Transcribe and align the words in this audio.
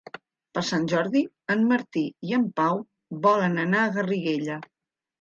Per 0.57 0.63
Sant 0.69 0.87
Jordi 0.93 1.21
en 1.57 1.61
Martí 1.73 2.03
i 2.31 2.35
en 2.39 2.49
Pau 2.63 2.83
volen 3.29 3.65
anar 3.69 3.87
a 3.87 3.97
Garriguella. 4.01 4.63